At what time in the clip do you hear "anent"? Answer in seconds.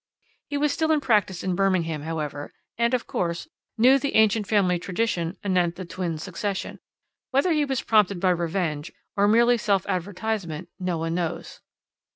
5.43-5.75